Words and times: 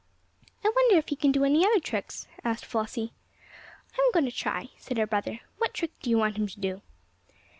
"I 0.65 0.71
wonder 0.75 0.97
if 0.97 1.09
he 1.09 1.15
can 1.15 1.31
do 1.31 1.43
any 1.45 1.63
other 1.63 1.79
tricks?" 1.79 2.25
asked 2.43 2.65
Flossie. 2.65 3.13
"I'm 3.93 4.11
going 4.13 4.25
to 4.25 4.31
try," 4.31 4.69
said 4.79 4.97
her 4.97 5.05
brother. 5.05 5.41
"What 5.59 5.75
trick 5.75 5.91
do 6.01 6.09
you 6.09 6.17
want 6.17 6.37
him 6.37 6.47
to 6.47 6.59
do?" 6.59 6.81